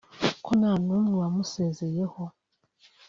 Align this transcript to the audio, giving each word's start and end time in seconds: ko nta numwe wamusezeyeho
ko 0.45 0.51
nta 0.59 0.71
numwe 0.83 1.13
wamusezeyeho 1.21 2.23